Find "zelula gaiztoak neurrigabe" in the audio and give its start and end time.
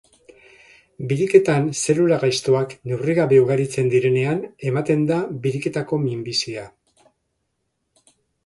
1.81-3.41